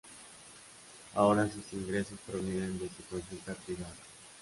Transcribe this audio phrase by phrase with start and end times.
[1.13, 3.93] Ahora sus ingresos provienen de su consulta privada.